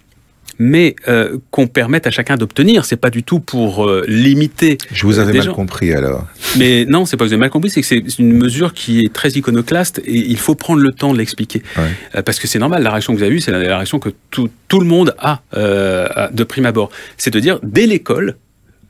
[0.60, 2.84] mais euh, qu'on permette à chacun d'obtenir.
[2.84, 4.76] C'est pas du tout pour euh, limiter.
[4.92, 5.54] Je vous avais mal gens.
[5.54, 6.26] compris alors.
[6.58, 9.00] Mais non, c'est pas que vous avez mal compris, c'est que c'est une mesure qui
[9.00, 11.62] est très iconoclaste et il faut prendre le temps de l'expliquer.
[11.78, 11.84] Ouais.
[12.14, 14.10] Euh, parce que c'est normal, la réaction que vous avez eue, c'est la réaction que
[14.30, 16.90] tout, tout le monde a euh, de prime abord.
[17.16, 18.36] C'est de dire, dès l'école,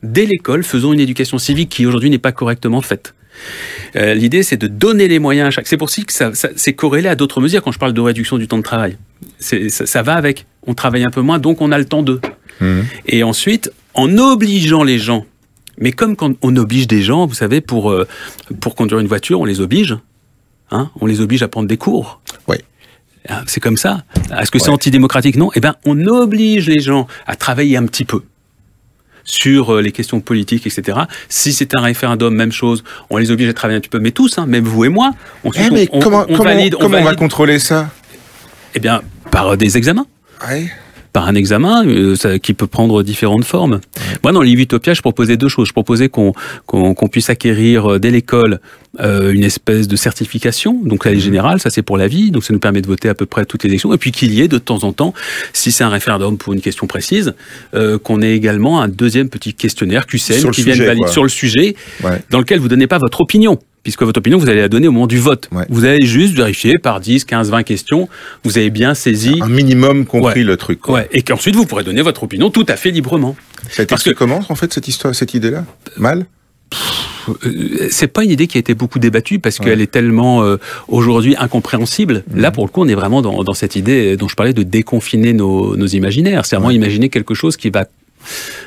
[0.02, 3.14] dès l'école, faisons une éducation civique qui aujourd'hui n'est pas correctement faite.
[3.96, 5.66] Euh, L'idée, c'est de donner les moyens à chaque.
[5.66, 8.00] C'est pour ça que ça, ça c'est corrélé à d'autres mesures quand je parle de
[8.00, 8.96] réduction du temps de travail.
[9.38, 10.46] Ça, ça, va avec.
[10.66, 12.20] On travaille un peu moins, donc on a le temps d'eux.
[12.60, 12.80] Mmh.
[13.06, 15.26] Et ensuite, en obligeant les gens,
[15.78, 18.06] mais comme quand on oblige des gens, vous savez, pour, euh,
[18.60, 19.96] pour conduire une voiture, on les oblige.
[20.70, 22.20] Hein on les oblige à prendre des cours.
[22.46, 22.56] Oui.
[23.28, 24.04] Ah, c'est comme ça.
[24.38, 25.36] Est-ce que c'est antidémocratique?
[25.36, 25.50] Non.
[25.54, 28.22] Eh bien, on oblige les gens à travailler un petit peu
[29.30, 30.98] sur euh, les questions politiques, etc.
[31.28, 34.10] Si c'est un référendum, même chose, on les oblige à travailler un petit peu, mais
[34.10, 35.12] tous, hein, même vous et moi.
[35.44, 37.90] On, eh mais comment, on, valide, comment on, va contrôler ça?
[38.74, 40.06] Eh bien, par des examens.
[40.48, 40.70] Ouais
[41.12, 43.80] par un examen euh, ça, qui peut prendre différentes formes.
[44.22, 45.68] Moi, dans Utopia, je proposais deux choses.
[45.68, 46.32] Je proposais qu'on
[46.66, 48.60] qu'on puisse acquérir euh, dès l'école
[48.98, 52.42] euh, une espèce de certification, donc elle est générale, ça c'est pour la vie, donc
[52.42, 54.40] ça nous permet de voter à peu près toutes les élections, et puis qu'il y
[54.40, 55.14] ait de temps en temps,
[55.52, 57.34] si c'est un référendum pour une question précise,
[57.74, 61.76] euh, qu'on ait également un deuxième petit questionnaire QCM qui vienne valider sur le sujet,
[62.30, 64.92] dans lequel vous donnez pas votre opinion, puisque votre opinion, vous allez la donner au
[64.92, 65.48] moment du vote.
[65.68, 68.08] Vous allez juste vérifier par 10, 15, 20 questions,
[68.44, 69.38] vous avez bien saisi...
[69.40, 70.88] Un minimum compris le truc.
[70.88, 71.08] Ouais.
[71.12, 73.36] Et qu'ensuite, vous pourrez donner votre opinion tout à fait librement.
[73.70, 74.10] Ça a été que...
[74.10, 75.64] comment, en fait, cette histoire, cette idée-là?
[75.96, 76.26] Mal?
[77.44, 80.56] euh, c'est pas une idée qui a été beaucoup débattue parce qu'elle est tellement euh,
[80.88, 82.24] aujourd'hui incompréhensible.
[82.34, 82.54] Là, mhm.
[82.54, 85.32] pour le coup, on est vraiment dans, dans, cette idée dont je parlais de déconfiner
[85.32, 86.46] nos, nos imaginaires.
[86.46, 87.86] C'est vraiment imaginer quelque chose qui va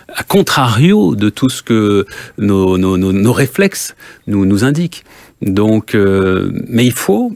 [0.07, 2.05] à contrario de tout ce que
[2.37, 3.95] nos, nos, nos, réflexes
[4.27, 5.03] nous, nous indiquent.
[5.41, 7.35] Donc, euh, mais il faut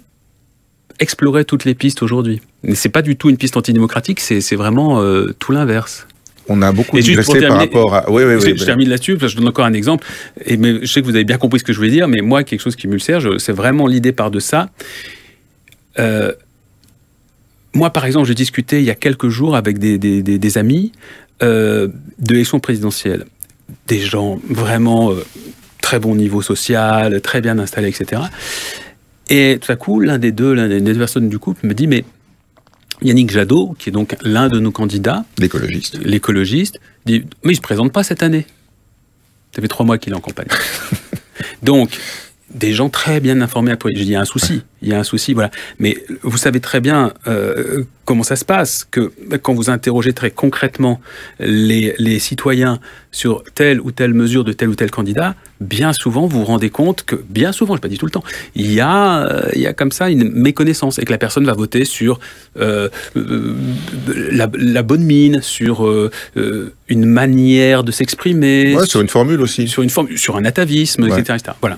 [1.00, 2.42] explorer toutes les pistes aujourd'hui.
[2.64, 6.08] Mais c'est pas du tout une piste antidémocratique, c'est vraiment euh, tout l'inverse.
[6.50, 8.10] On a beaucoup digressé par rapport à.
[8.10, 8.54] Oui, oui, oui.
[8.58, 10.08] Je, termine là-dessus, je donne encore un exemple.
[10.46, 12.22] Et mais je sais que vous avez bien compris ce que je voulais dire, mais
[12.22, 14.70] moi, quelque chose qui me le sert, c'est vraiment l'idée par de ça.
[16.00, 16.32] Euh,
[17.78, 20.92] moi, par exemple, j'ai discuté il y a quelques jours avec des, des, des amis
[21.44, 21.88] euh,
[22.20, 23.26] de l'élection présidentielle.
[23.88, 25.24] Des gens vraiment euh,
[25.82, 28.24] très bon niveau social, très bien installés, etc.
[29.30, 31.86] Et tout à coup, l'un des deux, l'un des deux personnes du couple me dit,
[31.86, 32.04] mais
[33.04, 37.62] Yannick Jadot, qui est donc l'un de nos candidats, l'écologiste, l'écologiste, dit, mais il se
[37.62, 38.48] présente pas cette année.
[39.56, 40.48] Ça fait trois mois qu'il est en campagne.
[41.62, 41.92] donc,
[42.54, 45.00] des gens très bien informés à dis, il y a un souci, il y a
[45.00, 45.52] un souci, voilà.
[45.80, 50.32] Mais vous savez très bien euh, comment ça se passe, que quand vous interrogez très
[50.32, 51.02] concrètement
[51.40, 52.80] les, les, citoyens
[53.12, 56.70] sur telle ou telle mesure de tel ou tel candidat, bien souvent vous vous rendez
[56.70, 58.24] compte que, bien souvent, je pas dit tout le temps,
[58.56, 61.46] il y a, euh, il y a comme ça une méconnaissance et que la personne
[61.46, 62.22] va voter sur
[62.58, 65.86] euh, la, la, bonne mine, sur
[66.88, 71.06] une manière de s'exprimer, ouais, sur une formule aussi, sur une formule, sur un atavisme,
[71.08, 71.58] etc., etc.
[71.60, 71.78] Voilà.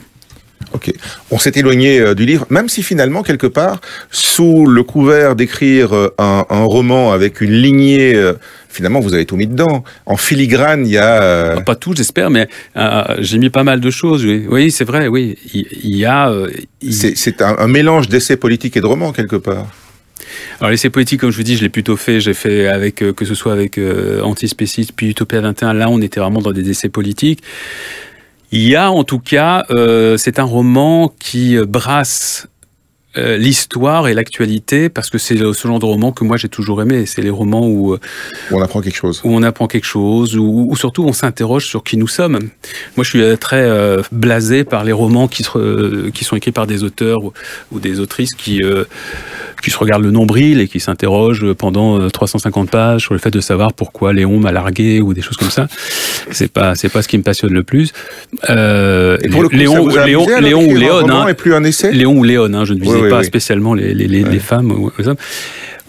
[0.73, 0.91] Ok.
[1.31, 5.93] On s'est éloigné euh, du livre, même si finalement, quelque part, sous le couvert d'écrire
[5.93, 8.33] euh, un, roman avec une lignée, euh,
[8.69, 9.83] finalement, vous avez tout mis dedans.
[10.05, 11.53] En filigrane, il y a...
[11.57, 12.47] Ah, pas tout, j'espère, mais
[13.19, 14.23] j'ai mis pas mal de choses.
[14.25, 15.37] Oui, oui c'est vrai, oui.
[15.53, 16.31] Il, y a...
[16.89, 19.67] C'est un, mélange d'essais politiques et de romans, quelque part.
[20.59, 22.19] Alors l'essai politique, comme je vous dis, je l'ai plutôt fait.
[22.19, 23.79] J'ai fait avec que ce soit avec
[24.21, 25.73] Antispéciste puis Utopia 21.
[25.73, 27.41] Là, on était vraiment dans des essais politiques.
[28.51, 32.47] Il y a en tout cas, euh, c'est un roman qui euh, brasse
[33.17, 36.81] euh, l'histoire et l'actualité parce que c'est ce genre de roman que moi j'ai toujours
[36.81, 37.05] aimé.
[37.05, 37.95] C'est les romans où,
[38.51, 41.97] on apprend quelque chose, où on apprend quelque chose, ou surtout on s'interroge sur qui
[41.97, 42.39] nous sommes.
[42.97, 43.67] Moi, je suis très
[44.11, 45.43] blasé par les romans qui,
[46.13, 47.33] qui sont écrits par des auteurs ou,
[47.71, 48.61] ou des autrices qui
[49.61, 53.31] qui se regarde le nombril et qui s'interroge pendant 350 euh, pages sur le fait
[53.31, 55.67] de savoir pourquoi Léon m'a largué ou des choses comme ça.
[56.31, 57.91] C'est pas c'est pas ce qui me passionne le plus.
[58.49, 61.91] Euh, et pour le coup, Léon, Léon, Léon ou Léon, hein, plus un essai.
[61.91, 64.91] Léon ou Léon, hein, je ne visais pas spécialement les, les, les, les femmes ou
[64.97, 65.17] les hommes.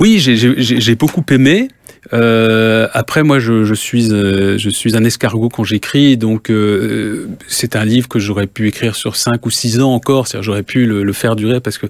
[0.00, 1.68] Oui, j'ai beaucoup aimé.
[2.12, 7.28] Euh, après, moi, je, je, suis, euh, je suis un escargot quand j'écris, donc euh,
[7.46, 10.26] c'est un livre que j'aurais pu écrire sur 5 ou 6 ans encore.
[10.26, 11.86] C'est-à-dire, j'aurais pu le, le, faire durer parce que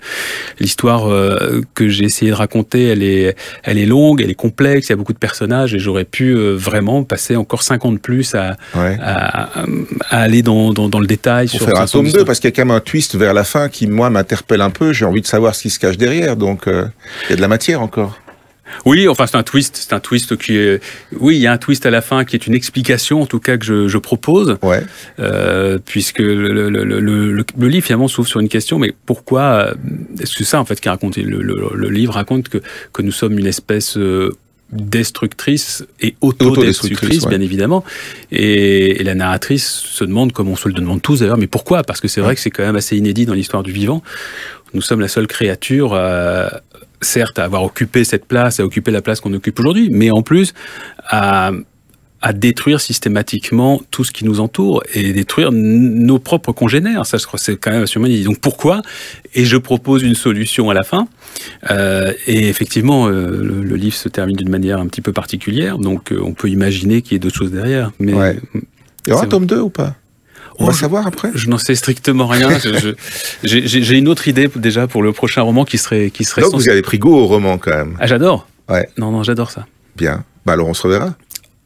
[0.58, 4.88] l'histoire euh, que j'ai essayé de raconter, elle est, elle est longue, elle est complexe,
[4.88, 7.92] il y a beaucoup de personnages et j'aurais pu euh, vraiment passer encore 5 ans
[7.92, 9.64] de plus à, à, à,
[10.10, 11.48] aller dans, dans, dans, le détail.
[11.48, 13.44] Pour faire un tome 2, parce qu'il y a quand même un twist vers la
[13.44, 14.92] fin qui, moi, m'interpelle un peu.
[14.92, 17.48] J'ai envie de savoir ce qui se cache derrière, donc il y a de la
[17.48, 18.19] matière encore.
[18.84, 20.82] Oui, enfin c'est un twist, c'est un twist qui est,
[21.18, 23.40] oui, il y a un twist à la fin qui est une explication en tout
[23.40, 24.82] cas que je, je propose, ouais.
[25.18, 29.72] euh, puisque le, le, le, le, livre finalement s'ouvre sur une question, mais pourquoi
[30.20, 32.58] Est-ce que ça en fait qui raconte le, livre raconte que
[32.92, 34.30] que nous sommes une espèce euh,
[34.72, 37.84] destructrice et autodestructrice, bien évidemment.
[38.30, 41.82] Et, et, la narratrice se demande, comme on se le demande tous d'ailleurs, mais pourquoi?
[41.82, 44.02] Parce que c'est vrai que c'est quand même assez inédit dans l'histoire du vivant.
[44.72, 46.60] Nous sommes la seule créature à,
[47.00, 50.22] certes à avoir occupé cette place, à occuper la place qu'on occupe aujourd'hui, mais en
[50.22, 50.52] plus
[51.08, 51.52] à,
[52.22, 57.06] à détruire systématiquement tout ce qui nous entoure et détruire nos propres congénères.
[57.06, 58.22] Ça, je crois, c'est quand même humain.
[58.24, 58.82] Donc pourquoi?
[59.34, 61.08] Et je propose une solution à la fin.
[61.70, 66.12] Euh, et effectivement, euh, le, livre se termine d'une manière un petit peu particulière, donc
[66.12, 67.90] euh, on peut imaginer qu'il y ait d'autres choses derrière.
[67.98, 68.38] Mais ouais.
[69.06, 69.96] il y aura un tome 2 ou pas?
[70.60, 71.30] On va savoir après.
[71.34, 72.50] Je n'en sais strictement rien.
[73.42, 76.42] J'ai une autre idée déjà pour le prochain roman qui serait qui serait.
[76.42, 77.96] Donc vous avez pris goût au roman quand même.
[77.98, 78.46] Ah j'adore.
[78.68, 78.88] Ouais.
[78.98, 79.66] Non non j'adore ça.
[79.96, 80.24] Bien.
[80.44, 81.14] Bah alors on se reverra.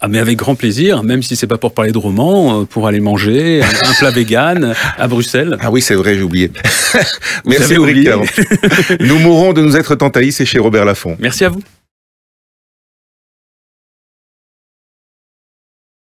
[0.00, 2.86] Ah mais avec grand plaisir, même si c'est pas pour parler de roman, euh, pour
[2.86, 5.56] aller manger un, plat vegan à Bruxelles.
[5.60, 6.50] Ah oui c'est vrai j'ai oublié.
[7.46, 8.12] Merci oublié.
[9.00, 11.16] nous mourrons de nous être haïs, c'est chez Robert Laffont.
[11.18, 11.62] Merci à vous.